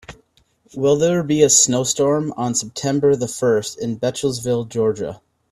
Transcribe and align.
Will 0.73 0.95
there 0.95 1.21
be 1.21 1.43
a 1.43 1.49
snowstorm 1.51 2.33
on 2.35 2.55
september 2.55 3.15
the 3.15 3.27
first 3.27 3.77
in 3.79 3.99
Bechtelsville 3.99 4.65
Georgia? 4.67 5.21